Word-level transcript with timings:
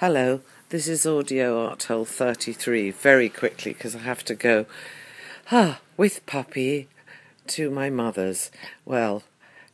Hello, 0.00 0.40
this 0.70 0.88
is 0.88 1.04
Audio 1.04 1.62
Art 1.62 1.82
Hole 1.82 2.06
33. 2.06 2.90
Very 2.90 3.28
quickly, 3.28 3.74
because 3.74 3.94
I 3.94 3.98
have 3.98 4.24
to 4.24 4.34
go 4.34 4.64
ah, 5.52 5.78
with 5.98 6.24
puppy 6.24 6.88
to 7.48 7.70
my 7.70 7.90
mother's. 7.90 8.50
Well, 8.86 9.24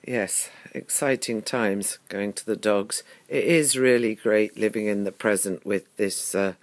yes, 0.05 0.51
exciting 0.75 1.43
times 1.43 2.01
going 2.09 2.33
to 2.33 2.45
the 2.45 2.57
dogs. 2.57 3.05
It 3.29 3.45
is 3.45 3.79
really 3.79 4.17
great 4.17 4.59
living 4.59 4.87
in 4.87 5.05
the 5.05 5.13
present 5.13 5.65
with 5.65 5.97
this 5.97 6.35
uh, 6.35 6.55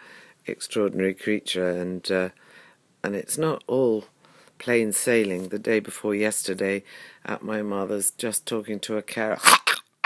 extraordinary 0.46 1.14
creature, 1.14 1.70
and 1.70 2.12
uh, 2.12 2.30
and 3.02 3.16
it's 3.16 3.38
not 3.38 3.64
all 3.66 4.04
plain 4.60 4.92
sailing. 4.92 5.48
The 5.48 5.58
day 5.58 5.80
before 5.80 6.14
yesterday, 6.14 6.84
at 7.24 7.44
my 7.44 7.62
mother's, 7.62 8.12
just 8.12 8.46
talking 8.46 8.82
to 8.82 8.98
a 8.98 9.02
carer. 9.02 9.40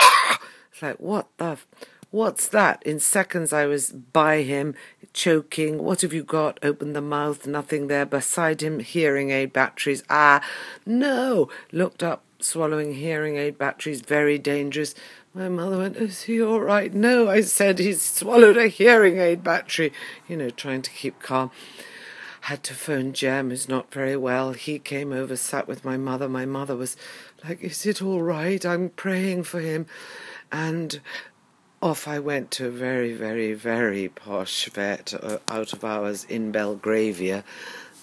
it's 0.70 0.80
like, 0.80 1.00
what 1.00 1.26
the. 1.38 1.44
F- 1.44 1.66
What's 2.10 2.48
that? 2.48 2.82
In 2.84 3.00
seconds 3.00 3.52
I 3.52 3.66
was 3.66 3.92
by 3.92 4.42
him, 4.42 4.74
choking. 5.12 5.82
What 5.82 6.00
have 6.00 6.14
you 6.14 6.22
got? 6.22 6.58
Opened 6.62 6.96
the 6.96 7.02
mouth, 7.02 7.46
nothing 7.46 7.88
there. 7.88 8.06
Beside 8.06 8.62
him, 8.62 8.80
hearing 8.80 9.30
aid 9.30 9.52
batteries. 9.52 10.02
Ah, 10.08 10.42
no! 10.86 11.50
Looked 11.70 12.02
up, 12.02 12.22
swallowing 12.38 12.94
hearing 12.94 13.36
aid 13.36 13.58
batteries, 13.58 14.00
very 14.00 14.38
dangerous. 14.38 14.94
My 15.34 15.50
mother 15.50 15.76
went, 15.76 15.96
Is 15.96 16.22
he 16.22 16.40
all 16.42 16.60
right? 16.60 16.94
No, 16.94 17.28
I 17.28 17.42
said, 17.42 17.78
he's 17.78 18.00
swallowed 18.00 18.56
a 18.56 18.68
hearing 18.68 19.18
aid 19.18 19.44
battery. 19.44 19.92
You 20.26 20.38
know, 20.38 20.48
trying 20.48 20.82
to 20.82 20.90
keep 20.90 21.20
calm. 21.20 21.50
Had 22.42 22.62
to 22.64 22.74
phone 22.74 23.12
Jem, 23.12 23.50
who's 23.50 23.68
not 23.68 23.92
very 23.92 24.16
well. 24.16 24.54
He 24.54 24.78
came 24.78 25.12
over, 25.12 25.36
sat 25.36 25.68
with 25.68 25.84
my 25.84 25.98
mother. 25.98 26.26
My 26.26 26.46
mother 26.46 26.74
was 26.74 26.96
like, 27.44 27.60
Is 27.62 27.84
it 27.84 28.00
all 28.00 28.22
right? 28.22 28.64
I'm 28.64 28.88
praying 28.88 29.42
for 29.42 29.60
him. 29.60 29.84
And 30.50 31.00
off 31.80 32.08
I 32.08 32.18
went 32.18 32.50
to 32.52 32.66
a 32.66 32.70
very, 32.70 33.12
very, 33.12 33.54
very 33.54 34.08
posh 34.08 34.68
vet 34.68 35.14
uh, 35.14 35.38
out 35.48 35.72
of 35.72 35.84
hours 35.84 36.24
in 36.24 36.50
Belgravia. 36.50 37.44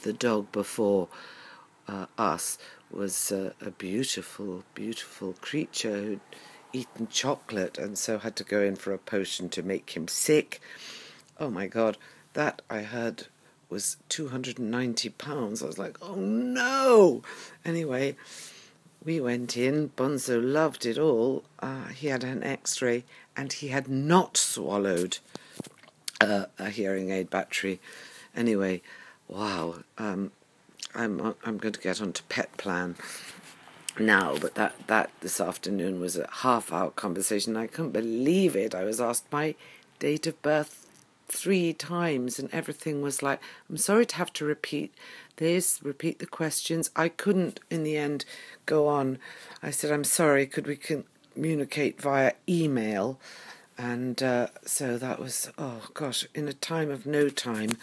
The 0.03 0.13
dog 0.13 0.51
before 0.51 1.09
uh, 1.87 2.05
us 2.17 2.57
was 2.89 3.31
uh, 3.31 3.51
a 3.59 3.71
beautiful, 3.71 4.63
beautiful 4.73 5.33
creature 5.41 5.97
who'd 5.97 6.19
eaten 6.71 7.07
chocolate 7.07 7.77
and 7.77 7.97
so 7.97 8.19
had 8.19 8.35
to 8.37 8.43
go 8.43 8.61
in 8.61 8.75
for 8.75 8.93
a 8.93 8.97
potion 8.97 9.49
to 9.49 9.63
make 9.63 9.91
him 9.91 10.07
sick. 10.07 10.61
Oh 11.37 11.49
my 11.49 11.67
God, 11.67 11.97
that 12.33 12.61
I 12.69 12.83
heard 12.83 13.27
was 13.69 13.97
£290. 14.09 15.63
I 15.63 15.65
was 15.65 15.77
like, 15.77 15.97
oh 16.01 16.15
no! 16.15 17.23
Anyway, 17.65 18.15
we 19.03 19.19
went 19.19 19.57
in. 19.57 19.89
Bonzo 19.89 20.41
loved 20.41 20.85
it 20.85 20.97
all. 20.97 21.43
Uh, 21.59 21.87
he 21.87 22.07
had 22.07 22.23
an 22.23 22.43
x 22.43 22.81
ray 22.81 23.03
and 23.35 23.53
he 23.53 23.69
had 23.69 23.87
not 23.87 24.37
swallowed 24.37 25.19
uh, 26.21 26.45
a 26.57 26.69
hearing 26.69 27.11
aid 27.11 27.29
battery. 27.29 27.79
Anyway, 28.35 28.81
wow. 29.27 29.75
Um, 29.97 30.31
I'm 30.93 31.35
I'm 31.43 31.57
going 31.57 31.73
to 31.73 31.79
get 31.79 32.01
onto 32.01 32.23
Petplan 32.29 32.95
now, 33.99 34.37
but 34.39 34.55
that 34.55 34.87
that 34.87 35.11
this 35.21 35.41
afternoon 35.41 35.99
was 35.99 36.17
a 36.17 36.27
half 36.31 36.71
hour 36.71 36.91
conversation. 36.91 37.57
I 37.57 37.67
couldn't 37.67 37.91
believe 37.91 38.55
it. 38.55 38.73
I 38.73 38.83
was 38.83 39.01
asked 39.01 39.31
my 39.31 39.55
date 39.99 40.27
of 40.27 40.41
birth 40.41 40.87
three 41.27 41.73
times, 41.73 42.39
and 42.39 42.49
everything 42.53 43.01
was 43.01 43.23
like, 43.23 43.41
I'm 43.69 43.77
sorry 43.77 44.05
to 44.05 44.15
have 44.15 44.31
to 44.33 44.45
repeat 44.45 44.93
this, 45.37 45.81
repeat 45.83 46.19
the 46.19 46.25
questions. 46.25 46.91
I 46.95 47.09
couldn't, 47.09 47.59
in 47.69 47.83
the 47.83 47.97
end, 47.97 48.25
go 48.65 48.87
on. 48.87 49.17
I 49.61 49.71
said, 49.71 49.91
I'm 49.91 50.03
sorry, 50.03 50.45
could 50.45 50.67
we 50.67 50.75
communicate 51.35 52.01
via 52.01 52.33
email? 52.49 53.19
And 53.77 54.23
uh, 54.23 54.47
so 54.65 54.97
that 54.97 55.19
was, 55.19 55.51
oh 55.57 55.89
gosh, 55.93 56.25
in 56.33 56.47
a 56.47 56.53
time 56.53 56.89
of 56.89 57.05
no 57.05 57.29
time. 57.29 57.77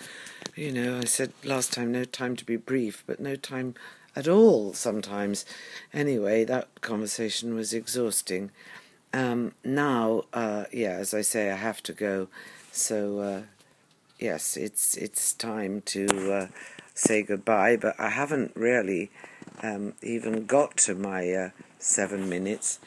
You 0.56 0.72
know, 0.72 0.98
I 0.98 1.04
said 1.04 1.32
last 1.44 1.72
time, 1.72 1.92
no 1.92 2.04
time 2.04 2.34
to 2.36 2.44
be 2.44 2.56
brief, 2.56 3.04
but 3.06 3.20
no 3.20 3.36
time 3.36 3.74
at 4.16 4.26
all 4.26 4.72
sometimes. 4.72 5.44
Anyway, 5.92 6.44
that 6.44 6.80
conversation 6.80 7.54
was 7.54 7.72
exhausting. 7.72 8.50
Um, 9.12 9.52
now, 9.64 10.24
uh, 10.32 10.64
yeah, 10.72 10.92
as 10.92 11.12
I 11.12 11.20
say, 11.20 11.50
I 11.50 11.56
have 11.56 11.82
to 11.84 11.92
go. 11.92 12.28
So, 12.72 13.18
uh, 13.18 13.42
yes, 14.18 14.56
it's 14.56 14.96
it's 14.96 15.34
time 15.34 15.82
to 15.86 16.32
uh, 16.32 16.46
say 16.94 17.22
goodbye, 17.22 17.76
but 17.76 17.94
I 18.00 18.08
haven't 18.08 18.52
really 18.54 19.10
um, 19.62 19.92
even 20.02 20.46
got 20.46 20.78
to 20.78 20.94
my 20.94 21.30
uh, 21.30 21.50
seven 21.78 22.30
minutes 22.30 22.78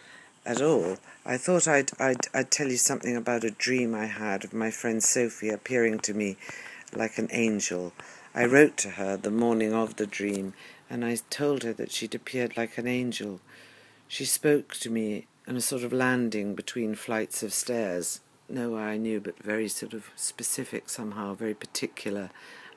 at 0.45 0.61
all. 0.61 0.97
I 1.25 1.37
thought 1.37 1.67
I'd, 1.67 1.91
I'd, 1.99 2.27
I'd 2.33 2.51
tell 2.51 2.67
you 2.67 2.77
something 2.77 3.15
about 3.15 3.43
a 3.43 3.51
dream 3.51 3.95
I 3.95 4.05
had 4.05 4.43
of 4.43 4.53
my 4.53 4.71
friend 4.71 5.03
Sophie 5.03 5.49
appearing 5.49 5.99
to 5.99 6.13
me 6.13 6.37
like 6.93 7.17
an 7.17 7.29
angel. 7.31 7.93
I 8.33 8.45
wrote 8.45 8.77
to 8.77 8.91
her 8.91 9.17
the 9.17 9.31
morning 9.31 9.73
of 9.73 9.95
the 9.95 10.05
dream, 10.05 10.53
and 10.89 11.03
I 11.03 11.17
told 11.29 11.63
her 11.63 11.73
that 11.73 11.91
she'd 11.91 12.13
appeared 12.13 12.57
like 12.57 12.77
an 12.77 12.87
angel. 12.87 13.41
She 14.07 14.25
spoke 14.25 14.75
to 14.75 14.89
me 14.89 15.25
on 15.47 15.55
a 15.55 15.61
sort 15.61 15.83
of 15.83 15.93
landing 15.93 16.53
between 16.53 16.95
flights 16.95 17.41
of 17.43 17.53
stairs. 17.53 18.21
Nowhere 18.47 18.89
I 18.89 18.97
knew, 18.97 19.19
but 19.19 19.41
very 19.41 19.67
sort 19.67 19.93
of 19.93 20.09
specific 20.15 20.89
somehow, 20.89 21.33
very 21.33 21.55
particular. 21.55 22.29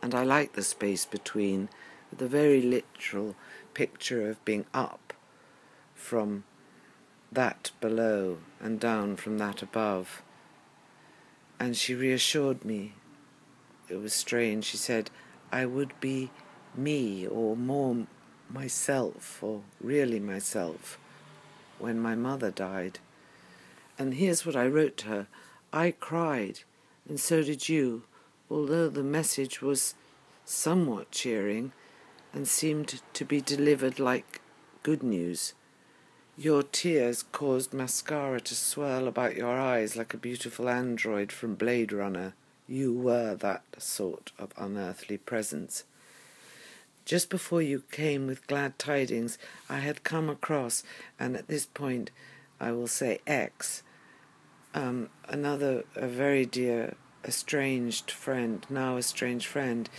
And 0.03 0.15
I 0.15 0.25
like 0.25 0.55
the 0.55 0.63
space 0.63 1.05
between, 1.05 1.69
the 2.17 2.29
very 2.29 2.63
literal 2.63 3.37
picture 3.75 4.31
of 4.31 4.43
being 4.45 4.65
up 4.73 5.13
from 5.95 6.45
that 7.31 7.71
below 7.81 8.39
and 8.61 8.81
down 8.81 9.17
from 9.17 9.39
that 9.39 9.63
above. 9.63 10.23
And 11.61 11.77
she 11.77 11.95
reassured 11.95 12.65
me. 12.65 12.95
It 13.89 13.97
was 13.97 14.15
strange. 14.15 14.65
She 14.65 14.77
said, 14.77 15.11
I 15.51 15.67
would 15.67 15.99
be 16.01 16.31
me 16.75 17.27
or 17.27 17.57
more 17.57 18.07
myself 18.51 19.43
or 19.43 19.63
really 19.81 20.21
myself 20.21 20.99
when 21.79 21.99
my 21.99 22.15
mother 22.15 22.51
died. 22.51 22.99
And 23.99 24.15
here's 24.15 24.47
what 24.47 24.57
I 24.57 24.67
wrote 24.67 24.97
to 24.99 25.07
her 25.07 25.27
I 25.73 25.91
cried, 25.91 26.61
and 27.09 27.19
so 27.21 27.43
did 27.43 27.69
you, 27.69 28.05
although 28.51 28.89
the 28.89 29.03
message 29.03 29.61
was 29.61 29.95
somewhat 30.45 31.11
cheering 31.11 31.73
and 32.33 32.49
seemed 32.49 33.03
to 33.13 33.25
be 33.25 33.41
delivered 33.41 33.99
like 33.99 34.41
good 34.83 35.03
news. 35.03 35.55
Your 36.41 36.63
tears 36.63 37.25
caused 37.33 37.75
mascara 37.75 38.41
to 38.43 38.55
swirl 38.55 39.09
about 39.09 39.35
your 39.35 39.59
eyes 39.59 39.97
like 39.97 40.15
a 40.15 40.19
beautiful 40.19 40.69
android 40.69 41.33
from 41.33 41.57
Blade 41.57 41.91
Runner. 41.91 42.33
You 42.69 42.93
were 42.95 43.35
that 43.35 43.65
sort 43.79 44.31
of 44.39 44.53
unearthly 44.57 45.19
presence. 45.19 45.83
Just 47.05 47.29
before 47.29 47.61
you 47.61 47.83
came 47.91 48.29
with 48.29 48.47
glad 48.47 48.79
tidings, 48.79 49.37
I 49.69 49.81
had 49.81 50.05
come 50.05 50.31
across, 50.31 50.85
and 51.19 51.37
at 51.37 51.49
this 51.49 51.67
point 51.67 52.13
I 52.61 52.71
will 52.71 52.87
say 52.87 53.19
X, 53.27 53.83
um, 54.75 55.11
another, 55.29 55.83
a 55.97 56.07
very 56.07 56.47
dear, 56.47 56.95
estranged 57.25 58.13
friend, 58.13 58.65
now 58.71 58.97
estranged 58.97 59.47
friend, 59.47 59.91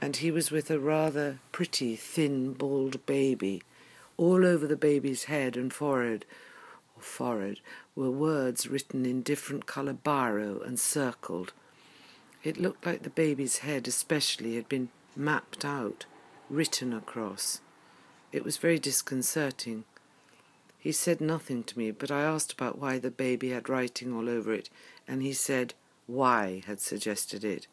and 0.00 0.16
he 0.16 0.30
was 0.30 0.50
with 0.50 0.70
a 0.70 0.80
rather 0.80 1.40
pretty, 1.52 1.96
thin, 1.96 2.54
bald 2.54 3.04
baby 3.04 3.60
all 4.16 4.44
over 4.44 4.66
the 4.66 4.76
baby's 4.76 5.24
head 5.24 5.56
and 5.56 5.72
forehead, 5.72 6.24
or 6.96 7.02
forehead, 7.02 7.60
were 7.94 8.10
words 8.10 8.66
written 8.66 9.04
in 9.04 9.22
different 9.22 9.66
colour 9.66 9.94
biro 9.94 10.64
and 10.66 10.78
circled. 10.78 11.52
It 12.42 12.60
looked 12.60 12.86
like 12.86 13.02
the 13.02 13.10
baby's 13.10 13.58
head, 13.58 13.88
especially, 13.88 14.56
had 14.56 14.68
been 14.68 14.90
mapped 15.16 15.64
out, 15.64 16.06
written 16.48 16.92
across. 16.92 17.60
It 18.32 18.44
was 18.44 18.56
very 18.56 18.78
disconcerting. 18.78 19.84
He 20.78 20.92
said 20.92 21.20
nothing 21.20 21.64
to 21.64 21.78
me, 21.78 21.90
but 21.90 22.10
I 22.10 22.22
asked 22.22 22.52
about 22.52 22.78
why 22.78 22.98
the 22.98 23.10
baby 23.10 23.50
had 23.50 23.68
writing 23.68 24.14
all 24.14 24.28
over 24.28 24.52
it, 24.52 24.70
and 25.08 25.22
he 25.22 25.32
said 25.32 25.74
why 26.06 26.62
had 26.66 26.80
suggested 26.80 27.44
it. 27.44 27.66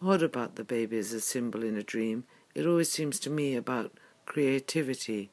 Odd 0.00 0.22
about 0.22 0.56
the 0.56 0.64
baby 0.64 0.96
as 0.96 1.12
a 1.12 1.20
symbol 1.20 1.62
in 1.62 1.76
a 1.76 1.82
dream. 1.82 2.24
It 2.54 2.66
always 2.66 2.90
seems 2.90 3.20
to 3.20 3.30
me 3.30 3.54
about 3.54 3.92
creativity. 4.30 5.28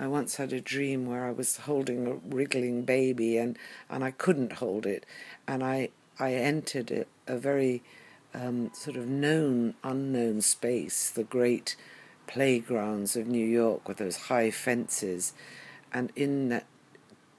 I 0.00 0.06
once 0.06 0.36
had 0.36 0.54
a 0.54 0.60
dream 0.74 1.04
where 1.04 1.26
I 1.26 1.32
was 1.32 1.58
holding 1.58 2.06
a 2.06 2.14
wriggling 2.14 2.82
baby 2.82 3.36
and, 3.36 3.58
and 3.90 4.02
I 4.02 4.10
couldn't 4.10 4.54
hold 4.54 4.86
it. 4.86 5.04
And 5.46 5.62
I, 5.62 5.90
I 6.18 6.32
entered 6.32 6.90
a, 6.90 7.04
a 7.26 7.36
very 7.36 7.82
um, 8.32 8.70
sort 8.72 8.96
of 8.96 9.06
known, 9.06 9.74
unknown 9.84 10.40
space, 10.40 11.10
the 11.10 11.24
great 11.24 11.76
playgrounds 12.26 13.16
of 13.16 13.26
New 13.26 13.44
York 13.44 13.86
with 13.86 13.98
those 13.98 14.16
high 14.16 14.50
fences. 14.50 15.34
And 15.92 16.10
in 16.16 16.48
that 16.48 16.64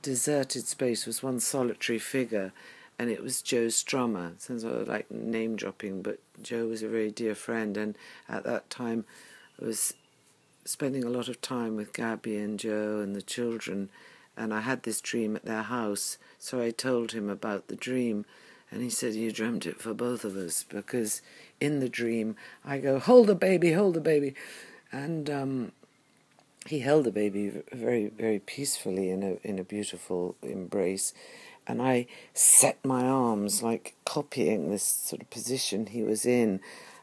deserted 0.04 0.68
space 0.68 1.08
was 1.08 1.24
one 1.24 1.40
solitary 1.40 1.98
figure, 1.98 2.54
and 3.00 3.10
it 3.10 3.24
was 3.24 3.42
Joe 3.42 3.66
Strummer. 3.66 4.40
Sounds 4.40 4.64
like 4.64 5.10
name 5.10 5.56
dropping, 5.56 6.04
but 6.04 6.20
Joe 6.40 6.68
was 6.68 6.84
a 6.84 6.88
very 6.88 7.10
dear 7.10 7.34
friend, 7.34 7.78
and 7.78 7.96
at 8.28 8.44
that 8.44 8.70
time 8.70 9.06
I 9.60 9.66
was 9.66 9.96
spending 10.70 11.04
a 11.04 11.10
lot 11.10 11.28
of 11.28 11.42
time 11.42 11.76
with 11.76 11.94
Gabby 11.94 12.38
and 12.38 12.60
Joe 12.60 13.00
and 13.00 13.16
the 13.16 13.24
children, 13.24 13.90
and 14.38 14.54
I 14.54 14.62
had 14.62 14.84
this 14.84 15.02
dream 15.02 15.36
at 15.36 15.44
their 15.44 15.64
house, 15.64 16.20
so 16.38 16.62
I 16.62 16.70
told 16.70 17.12
him 17.12 17.28
about 17.28 17.68
the 17.68 17.76
dream, 17.76 18.26
And 18.72 18.84
he 18.84 18.90
said, 18.92 19.16
You 19.16 19.32
dreamt 19.32 19.66
it 19.66 19.82
for 19.82 19.96
both 19.96 20.24
of 20.24 20.36
us 20.36 20.64
because 20.64 21.24
in 21.60 21.80
the 21.80 21.90
dream 21.90 22.36
I 22.64 22.78
go, 22.78 23.00
Hold 23.00 23.28
the 23.28 23.36
baby, 23.36 23.74
hold 23.74 23.96
the 23.96 24.00
baby. 24.00 24.36
And 24.92 25.28
um, 25.28 25.72
he 26.68 26.82
held 26.82 27.06
the 27.06 27.12
baby 27.12 27.64
very, 27.72 28.08
very 28.08 28.38
peacefully 28.38 29.10
in 29.10 29.24
a, 29.24 29.38
in 29.48 29.58
a 29.58 29.64
beautiful 29.64 30.36
embrace. 30.44 31.16
And 31.66 31.82
I 31.82 32.06
set 32.36 32.78
my 32.86 33.06
arms, 33.06 33.64
like 33.64 33.96
copying 34.06 34.70
this 34.70 34.84
sort 34.84 35.24
of 35.24 35.32
position 35.32 35.88
he 35.88 36.04
was 36.04 36.28
in. 36.28 36.60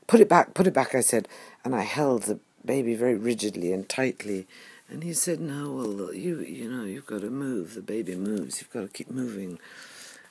Put 0.06 0.20
it 0.20 0.28
back, 0.28 0.54
put 0.54 0.68
it 0.68 0.74
back, 0.74 0.94
I 0.94 1.00
said. 1.00 1.26
And 1.64 1.74
I 1.74 1.82
held 1.82 2.22
the 2.22 2.38
baby 2.66 2.94
very 2.94 3.16
rigidly 3.16 3.72
and 3.72 3.88
tightly. 3.88 4.46
And 4.88 5.02
he 5.02 5.14
said, 5.14 5.40
"No, 5.40 5.72
well, 5.72 6.14
you 6.14 6.40
you 6.40 6.70
know, 6.70 6.84
you've 6.84 7.06
got 7.06 7.22
to 7.22 7.30
move. 7.30 7.74
The 7.74 7.82
baby 7.82 8.14
moves. 8.16 8.60
You've 8.60 8.70
got 8.70 8.82
to 8.82 8.88
keep 8.88 9.10
moving." 9.10 9.58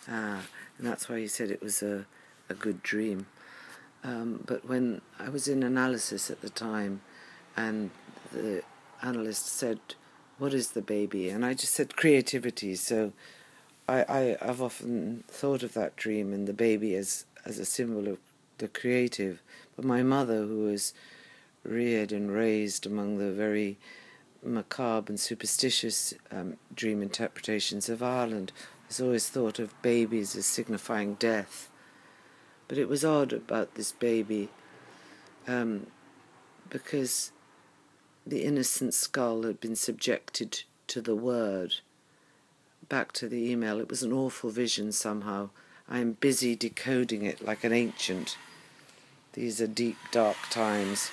Uh, 0.07 0.39
and 0.77 0.87
that's 0.87 1.09
why 1.09 1.19
he 1.19 1.27
said 1.27 1.51
it 1.51 1.61
was 1.61 1.81
a 1.81 2.05
a 2.49 2.53
good 2.53 2.81
dream. 2.83 3.25
Um, 4.03 4.43
but 4.45 4.67
when 4.67 5.01
I 5.19 5.29
was 5.29 5.47
in 5.47 5.63
analysis 5.63 6.29
at 6.29 6.41
the 6.41 6.49
time, 6.49 7.01
and 7.57 7.89
the 8.31 8.63
analyst 9.01 9.47
said, 9.47 9.79
"What 10.37 10.53
is 10.53 10.71
the 10.71 10.81
baby?" 10.81 11.29
and 11.29 11.45
I 11.45 11.53
just 11.53 11.73
said 11.73 11.95
creativity. 11.95 12.75
So 12.75 13.11
I, 13.89 14.03
I 14.03 14.37
I've 14.41 14.61
often 14.61 15.23
thought 15.27 15.63
of 15.63 15.73
that 15.73 15.95
dream 15.95 16.33
and 16.33 16.47
the 16.47 16.53
baby 16.53 16.95
as 16.95 17.25
as 17.45 17.59
a 17.59 17.65
symbol 17.65 18.07
of 18.07 18.19
the 18.57 18.67
creative. 18.67 19.41
But 19.75 19.85
my 19.85 20.01
mother, 20.03 20.45
who 20.45 20.63
was 20.63 20.93
reared 21.65 22.11
and 22.11 22.31
raised 22.31 22.85
among 22.85 23.17
the 23.17 23.31
very 23.31 23.77
macabre 24.43 25.11
and 25.11 25.19
superstitious 25.19 26.13
um, 26.31 26.57
dream 26.73 27.01
interpretations 27.01 27.89
of 27.89 28.03
Ireland, 28.03 28.51
has 28.87 29.01
always 29.01 29.27
thought 29.27 29.59
of 29.59 29.81
babies 29.81 30.35
as 30.35 30.45
signifying 30.45 31.15
death. 31.15 31.69
But 32.67 32.77
it 32.77 32.87
was 32.87 33.03
odd 33.03 33.33
about 33.33 33.75
this 33.75 33.91
baby 33.91 34.49
um, 35.47 35.87
because 36.69 37.31
the 38.25 38.43
innocent 38.43 38.93
skull 38.93 39.43
had 39.43 39.59
been 39.59 39.75
subjected 39.75 40.63
to 40.87 41.01
the 41.01 41.15
word. 41.15 41.75
Back 42.87 43.11
to 43.13 43.27
the 43.27 43.51
email, 43.51 43.79
it 43.79 43.89
was 43.89 44.03
an 44.03 44.13
awful 44.13 44.49
vision 44.49 44.91
somehow. 44.91 45.49
I 45.89 45.99
am 45.99 46.13
busy 46.13 46.55
decoding 46.55 47.23
it 47.23 47.45
like 47.45 47.63
an 47.63 47.73
ancient. 47.73 48.37
These 49.33 49.61
are 49.61 49.67
deep, 49.67 49.97
dark 50.11 50.37
times, 50.49 51.11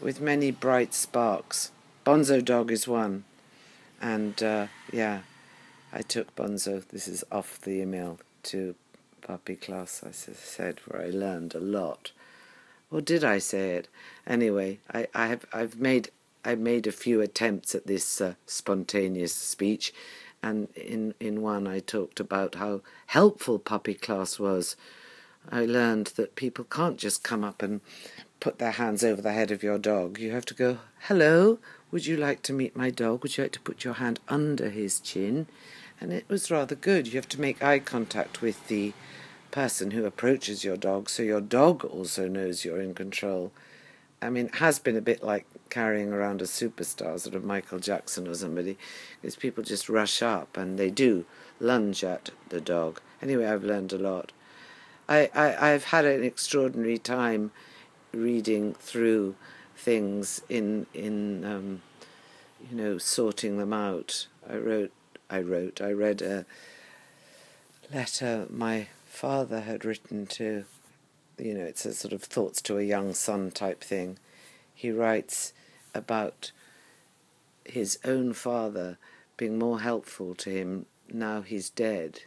with 0.00 0.20
many 0.20 0.50
bright 0.50 0.94
sparks. 0.94 1.72
Bonzo 2.04 2.44
Dog 2.44 2.70
is 2.70 2.88
one. 2.88 3.24
And 4.00 4.42
uh, 4.42 4.66
yeah, 4.92 5.20
I 5.92 6.02
took 6.02 6.34
Bonzo, 6.34 6.86
this 6.88 7.06
is 7.06 7.24
off 7.30 7.60
the 7.60 7.82
email, 7.82 8.18
to 8.44 8.74
puppy 9.20 9.56
class, 9.56 10.02
I 10.06 10.12
said, 10.12 10.80
where 10.86 11.02
I 11.02 11.10
learned 11.10 11.54
a 11.54 11.60
lot. 11.60 12.12
Or 12.90 13.00
did 13.00 13.22
I 13.22 13.38
say 13.38 13.76
it? 13.76 13.88
Anyway, 14.26 14.78
I, 14.92 15.06
I 15.14 15.26
have 15.28 15.46
I've 15.52 15.78
made 15.78 16.10
I 16.44 16.54
made 16.54 16.86
a 16.86 16.92
few 16.92 17.20
attempts 17.20 17.74
at 17.74 17.86
this 17.86 18.20
uh, 18.20 18.34
spontaneous 18.46 19.34
speech, 19.34 19.92
and 20.42 20.68
in 20.74 21.14
in 21.20 21.42
one 21.42 21.68
I 21.68 21.78
talked 21.78 22.18
about 22.18 22.56
how 22.56 22.80
helpful 23.06 23.58
puppy 23.58 23.94
class 23.94 24.38
was. 24.38 24.74
I 25.50 25.66
learned 25.66 26.08
that 26.16 26.34
people 26.34 26.64
can't 26.64 26.98
just 26.98 27.22
come 27.22 27.44
up 27.44 27.62
and 27.62 27.80
put 28.40 28.58
their 28.58 28.72
hands 28.72 29.04
over 29.04 29.22
the 29.22 29.32
head 29.32 29.50
of 29.50 29.62
your 29.62 29.78
dog. 29.78 30.18
You 30.18 30.32
have 30.32 30.46
to 30.46 30.54
go, 30.54 30.78
"Hello, 31.02 31.58
would 31.90 32.06
you 32.06 32.16
like 32.16 32.42
to 32.42 32.52
meet 32.52 32.74
my 32.74 32.90
dog? 32.90 33.22
Would 33.22 33.36
you 33.36 33.44
like 33.44 33.52
to 33.52 33.60
put 33.60 33.84
your 33.84 33.94
hand 33.94 34.18
under 34.28 34.70
his 34.70 34.98
chin? 34.98 35.46
And 36.00 36.12
it 36.12 36.24
was 36.28 36.50
rather 36.50 36.74
good. 36.74 37.06
You 37.06 37.14
have 37.14 37.28
to 37.28 37.40
make 37.40 37.62
eye 37.62 37.78
contact 37.78 38.40
with 38.40 38.68
the 38.68 38.94
person 39.50 39.90
who 39.90 40.04
approaches 40.04 40.64
your 40.64 40.76
dog 40.76 41.10
so 41.10 41.22
your 41.22 41.40
dog 41.40 41.84
also 41.84 42.28
knows 42.28 42.64
you're 42.64 42.80
in 42.80 42.94
control. 42.94 43.52
I 44.22 44.30
mean, 44.30 44.46
it 44.46 44.56
has 44.56 44.78
been 44.78 44.96
a 44.96 45.02
bit 45.02 45.22
like 45.22 45.46
carrying 45.70 46.12
around 46.12 46.42
a 46.42 46.44
superstar, 46.44 47.18
sort 47.18 47.34
of 47.34 47.44
Michael 47.44 47.78
Jackson 47.78 48.28
or 48.28 48.34
somebody, 48.34 48.76
because 49.20 49.36
people 49.36 49.64
just 49.64 49.88
rush 49.88 50.22
up 50.22 50.56
and 50.56 50.78
they 50.78 50.90
do 50.90 51.24
lunge 51.58 52.04
at 52.04 52.30
the 52.50 52.60
dog. 52.60 53.00
Anyway, 53.22 53.46
I've 53.46 53.64
learned 53.64 53.92
a 53.92 53.98
lot. 53.98 54.32
I, 55.08 55.30
I, 55.34 55.72
I've 55.72 55.84
had 55.84 56.04
an 56.04 56.22
extraordinary 56.22 56.98
time 56.98 57.50
reading 58.12 58.74
through 58.74 59.34
things 59.76 60.42
in 60.48 60.86
in 60.94 61.44
um, 61.44 61.82
you 62.68 62.76
know 62.76 62.98
sorting 62.98 63.58
them 63.58 63.72
out. 63.72 64.26
I 64.48 64.56
wrote, 64.56 64.92
I 65.28 65.40
wrote, 65.40 65.80
I 65.80 65.92
read 65.92 66.22
a 66.22 66.46
letter 67.92 68.46
my 68.50 68.88
father 69.06 69.60
had 69.60 69.84
written 69.84 70.26
to, 70.26 70.64
you 71.38 71.54
know, 71.54 71.64
it's 71.64 71.84
a 71.84 71.92
sort 71.92 72.12
of 72.12 72.22
thoughts 72.22 72.62
to 72.62 72.78
a 72.78 72.82
young 72.82 73.12
son 73.14 73.50
type 73.50 73.82
thing. 73.82 74.18
He 74.74 74.90
writes 74.90 75.52
about 75.94 76.52
his 77.64 77.98
own 78.04 78.32
father 78.32 78.98
being 79.36 79.58
more 79.58 79.80
helpful 79.80 80.34
to 80.36 80.50
him 80.50 80.86
now 81.12 81.42
he's 81.42 81.70
dead. 81.70 82.22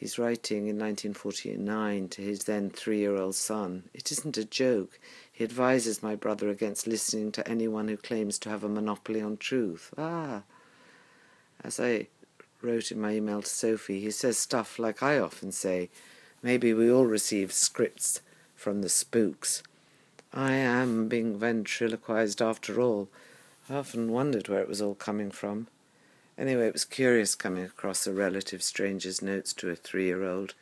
He's 0.00 0.18
writing 0.18 0.60
in 0.60 0.78
1949 0.78 2.08
to 2.08 2.22
his 2.22 2.44
then 2.44 2.70
three 2.70 3.00
year 3.00 3.16
old 3.16 3.34
son. 3.34 3.82
It 3.92 4.10
isn't 4.10 4.38
a 4.38 4.46
joke. 4.46 4.98
He 5.30 5.44
advises 5.44 6.02
my 6.02 6.16
brother 6.16 6.48
against 6.48 6.86
listening 6.86 7.32
to 7.32 7.46
anyone 7.46 7.88
who 7.88 7.98
claims 7.98 8.38
to 8.38 8.48
have 8.48 8.64
a 8.64 8.68
monopoly 8.70 9.20
on 9.20 9.36
truth. 9.36 9.92
Ah! 9.98 10.44
As 11.62 11.78
I 11.78 12.06
wrote 12.62 12.90
in 12.90 12.98
my 12.98 13.12
email 13.12 13.42
to 13.42 13.48
Sophie, 13.48 14.00
he 14.00 14.10
says 14.10 14.38
stuff 14.38 14.78
like 14.78 15.02
I 15.02 15.18
often 15.18 15.52
say 15.52 15.90
maybe 16.42 16.72
we 16.72 16.90
all 16.90 17.04
receive 17.04 17.52
scripts 17.52 18.22
from 18.56 18.80
the 18.80 18.88
spooks. 18.88 19.62
I 20.32 20.52
am 20.52 21.08
being 21.08 21.38
ventriloquized 21.38 22.40
after 22.40 22.80
all. 22.80 23.10
I 23.68 23.74
often 23.74 24.10
wondered 24.10 24.48
where 24.48 24.62
it 24.62 24.68
was 24.68 24.80
all 24.80 24.94
coming 24.94 25.30
from. 25.30 25.66
Anyway, 26.40 26.66
it 26.66 26.72
was 26.72 26.86
curious 26.86 27.34
coming 27.34 27.62
across 27.62 28.06
a 28.06 28.12
relative 28.14 28.62
stranger's 28.62 29.20
notes 29.20 29.52
to 29.52 29.68
a 29.68 29.76
three 29.76 30.06
year 30.06 30.24
old. 30.24 30.54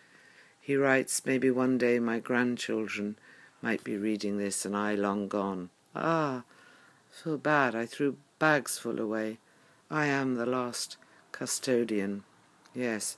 He 0.60 0.74
writes, 0.74 1.24
Maybe 1.24 1.52
one 1.52 1.78
day 1.78 2.00
my 2.00 2.18
grandchildren 2.18 3.16
might 3.62 3.84
be 3.84 3.96
reading 3.96 4.38
this 4.38 4.64
and 4.64 4.76
I 4.76 4.96
long 4.96 5.28
gone. 5.28 5.70
Ah, 5.94 6.42
feel 7.12 7.38
bad. 7.38 7.76
I 7.76 7.86
threw 7.86 8.16
bags 8.40 8.76
full 8.76 8.98
away. 8.98 9.38
I 9.88 10.06
am 10.06 10.34
the 10.34 10.46
last 10.46 10.96
custodian. 11.30 12.24
Yes, 12.74 13.16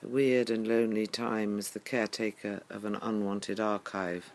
a 0.00 0.06
weird 0.06 0.50
and 0.50 0.68
lonely 0.68 1.08
time 1.08 1.58
as 1.58 1.70
the 1.70 1.80
caretaker 1.80 2.62
of 2.70 2.84
an 2.84 2.94
unwanted 3.02 3.58
archive. 3.58 4.30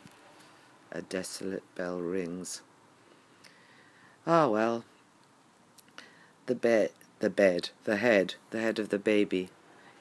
A 0.92 1.02
desolate 1.04 1.64
bell 1.76 2.02
rings. 2.02 2.62
Ah, 4.28 4.50
well. 4.50 4.84
The 6.46 6.56
bed, 6.56 6.92
the 7.20 7.30
bed, 7.30 7.70
the 7.84 7.98
head, 7.98 8.36
the 8.52 8.62
head 8.62 8.80
of 8.80 8.90
the 8.90 9.00
baby. 9.00 9.50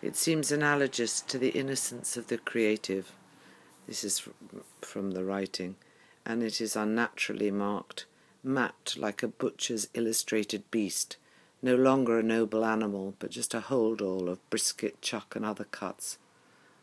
It 0.00 0.16
seems 0.16 0.52
analogous 0.52 1.20
to 1.22 1.38
the 1.38 1.50
innocence 1.50 2.16
of 2.16 2.28
the 2.28 2.38
creative 2.38 3.12
this 3.88 4.04
is 4.04 4.28
from 4.82 5.12
the 5.12 5.24
writing, 5.24 5.76
and 6.26 6.42
it 6.42 6.60
is 6.60 6.76
unnaturally 6.76 7.50
marked, 7.50 8.04
mapped 8.44 8.98
like 8.98 9.22
a 9.22 9.28
butcher's 9.28 9.88
illustrated 9.94 10.70
beast, 10.70 11.16
no 11.62 11.74
longer 11.74 12.18
a 12.18 12.22
noble 12.22 12.66
animal, 12.66 13.14
but 13.18 13.30
just 13.30 13.54
a 13.54 13.60
hold-all 13.60 14.28
of 14.28 14.50
brisket, 14.50 15.00
chuck, 15.00 15.34
and 15.34 15.42
other 15.42 15.64
cuts. 15.64 16.18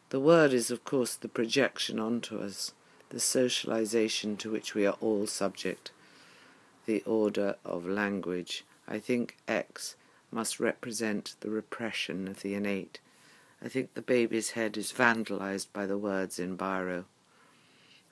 The 0.09 0.19
word 0.19 0.51
is, 0.51 0.71
of 0.71 0.83
course, 0.83 1.15
the 1.15 1.27
projection 1.27 1.99
onto 1.99 2.39
us, 2.39 2.73
the 3.09 3.19
socialization 3.19 4.35
to 4.37 4.49
which 4.49 4.73
we 4.73 4.87
are 4.87 4.97
all 4.99 5.27
subject, 5.27 5.91
the 6.87 7.03
order 7.03 7.55
of 7.63 7.87
language. 7.87 8.65
I 8.87 8.97
think 8.97 9.37
X 9.47 9.95
must 10.35 10.59
represent 10.59 11.35
the 11.39 11.49
repression 11.49 12.27
of 12.27 12.41
the 12.41 12.53
innate, 12.53 12.99
I 13.63 13.69
think 13.69 13.93
the 13.93 14.01
baby's 14.01 14.51
head 14.51 14.75
is 14.75 14.91
vandalized 14.91 15.67
by 15.71 15.85
the 15.85 15.97
words 15.97 16.37
in 16.39 16.57
biro. 16.57 17.05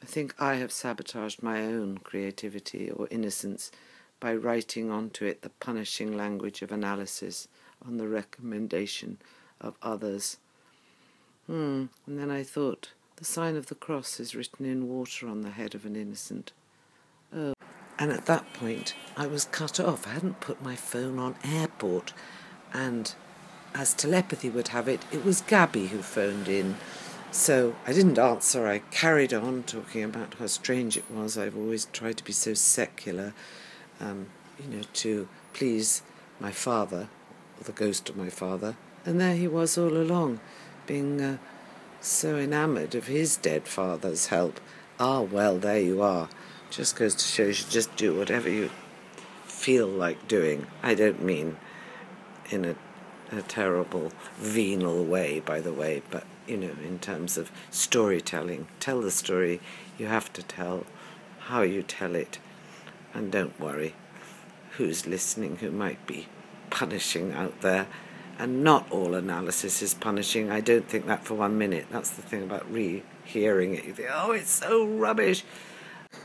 I 0.02 0.06
think 0.06 0.34
I 0.40 0.56
have 0.56 0.72
sabotaged 0.72 1.44
my 1.44 1.62
own 1.62 1.98
creativity 1.98 2.90
or 2.90 3.10
innocence 3.12 3.72
by 4.22 4.34
writing 4.36 4.90
onto 4.90 5.26
it 5.26 5.42
the 5.42 5.50
punishing 5.50 6.16
language 6.16 6.62
of 6.62 6.72
analysis 6.72 7.50
on 7.86 7.98
the 7.98 8.08
recommendation 8.08 9.18
of 9.60 9.76
others. 9.82 10.38
Hmm, 11.48 11.88
and 12.08 12.18
then 12.18 12.32
I 12.32 12.44
thought, 12.44 12.94
the 13.18 13.26
sign 13.26 13.58
of 13.58 13.68
the 13.68 13.76
cross 13.76 14.22
is 14.22 14.34
written 14.34 14.66
in 14.66 14.88
water 14.88 15.28
on 15.28 15.42
the 15.42 15.52
head 15.52 15.76
of 15.76 15.86
an 15.86 15.98
innocent. 15.98 16.54
Oh. 17.36 17.54
And 18.00 18.12
at 18.12 18.26
that 18.26 18.52
point, 18.54 18.96
I 19.16 19.28
was 19.28 19.46
cut 19.46 19.80
off. 19.80 20.08
I 20.08 20.12
hadn't 20.12 20.40
put 20.40 20.64
my 20.64 20.76
phone 20.76 21.20
on 21.20 21.36
airport, 21.44 22.14
and 22.74 23.14
as 23.76 23.94
telepathy 23.94 24.50
would 24.50 24.70
have 24.70 24.88
it, 24.88 25.06
it 25.12 25.24
was 25.24 25.42
Gabby 25.42 25.88
who 25.88 26.02
phoned 26.02 26.48
in. 26.48 26.76
So 27.32 27.76
I 27.88 27.94
didn't 27.94 28.20
answer. 28.20 28.68
I 28.68 28.80
carried 28.92 29.34
on 29.34 29.64
talking 29.64 30.04
about 30.04 30.36
how 30.36 30.48
strange 30.48 30.98
it 30.98 31.10
was. 31.10 31.38
I've 31.38 31.58
always 31.58 31.86
tried 31.86 32.18
to 32.18 32.24
be 32.24 32.34
so 32.34 32.54
secular, 32.54 33.34
um, 34.00 34.28
you 34.60 34.76
know, 34.76 34.84
to 34.94 35.28
please 35.54 36.04
my 36.40 36.52
father, 36.52 37.10
or 37.60 37.64
the 37.64 37.72
ghost 37.72 38.10
of 38.10 38.18
my 38.18 38.30
father. 38.30 38.76
And 39.06 39.20
there 39.20 39.36
he 39.36 39.48
was 39.48 39.78
all 39.78 39.98
along, 39.98 40.40
being 40.86 41.22
uh, 41.22 41.38
so 42.02 42.36
enamoured 42.36 42.96
of 42.96 43.08
his 43.08 43.38
dead 43.38 43.68
father's 43.68 44.28
help. 44.28 44.60
Ah, 45.00 45.22
well, 45.22 45.58
there 45.58 45.80
you 45.80 46.02
are. 46.02 46.30
Just 46.74 46.96
goes 46.96 47.14
to 47.14 47.24
show 47.24 47.44
you 47.44 47.54
should 47.54 47.70
just 47.70 47.96
do 47.96 48.18
whatever 48.18 48.50
you 48.50 48.72
feel 49.46 49.86
like 49.86 50.28
doing. 50.28 50.66
I 50.82 50.96
don't 50.96 51.24
mean 51.24 51.58
in 52.50 52.66
a, 52.66 52.76
a 53.32 53.44
terrible 53.44 54.12
venal 54.38 55.06
way, 55.06 55.40
by 55.40 55.60
the 55.60 55.72
way, 55.72 56.02
but 56.10 56.24
you 56.48 56.58
know, 56.58 56.72
in 56.84 56.98
terms 56.98 57.38
of 57.38 57.52
storytelling. 57.70 58.68
Tell 58.80 59.02
the 59.02 59.12
story 59.12 59.62
you 60.00 60.08
have 60.08 60.34
to 60.34 60.42
tell, 60.42 60.88
how 61.42 61.62
you 61.62 61.84
tell 61.84 62.16
it, 62.16 62.40
and 63.14 63.32
don't 63.32 63.60
worry 63.60 63.94
who's 64.78 65.06
listening 65.06 65.58
who 65.58 65.70
might 65.70 66.04
be 66.08 66.28
punishing 66.72 67.34
out 67.34 67.62
there. 67.62 67.86
And 68.40 68.64
not 68.64 68.92
all 68.92 69.14
analysis 69.14 69.84
is 69.84 69.94
punishing. 69.94 70.50
I 70.50 70.60
don't 70.60 70.90
think 70.90 71.06
that 71.06 71.24
for 71.24 71.36
one 71.36 71.56
minute. 71.60 71.86
That's 71.92 72.10
the 72.10 72.24
thing 72.24 72.42
about 72.42 72.70
rehearing 72.72 73.76
it. 73.76 73.86
You 73.86 73.94
think, 73.94 74.10
oh, 74.12 74.32
it's 74.32 74.50
so 74.50 74.88
rubbish. 74.88 75.44